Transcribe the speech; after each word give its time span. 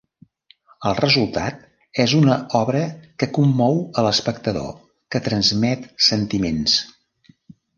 El 0.91 0.95
resultat 0.99 1.59
és 2.05 2.15
una 2.21 2.37
obra 2.61 2.81
que 3.23 3.29
commou 3.39 3.77
a 4.03 4.07
l'espectador, 4.07 4.73
que 5.13 5.23
transmet 5.29 5.87
sentiments. 6.09 6.81